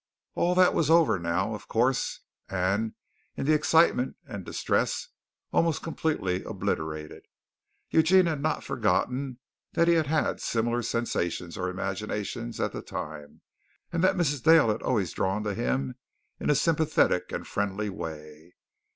All 0.33 0.55
that 0.55 0.73
was 0.73 0.89
over 0.89 1.19
now, 1.19 1.53
of 1.53 1.67
course, 1.67 2.21
and 2.49 2.95
in 3.37 3.45
the 3.45 3.53
excitement 3.53 4.15
and 4.25 4.43
distress, 4.43 5.09
almost 5.53 5.83
completely 5.83 6.41
obliterated. 6.43 7.27
Eugene 7.91 8.25
had 8.25 8.41
not 8.41 8.63
forgotten 8.63 9.37
that 9.73 9.87
he 9.87 9.93
had 9.93 10.07
had 10.07 10.41
similar 10.41 10.81
sensations 10.81 11.55
or 11.55 11.69
imaginations 11.69 12.59
at 12.59 12.71
the 12.71 12.81
time, 12.81 13.41
and 13.93 14.03
that 14.03 14.15
Mrs. 14.17 14.41
Dale 14.41 14.69
had 14.69 14.81
always 14.81 15.11
drawn 15.11 15.43
to 15.43 15.53
him 15.53 15.93
in 16.39 16.49
a 16.49 16.55
sympathetic 16.55 17.31
and 17.31 17.45
friendly 17.45 17.91
way. 17.91 18.55